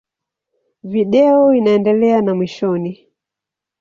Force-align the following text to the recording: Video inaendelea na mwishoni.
Video 0.83 1.53
inaendelea 1.53 2.21
na 2.21 2.35
mwishoni. 2.35 3.07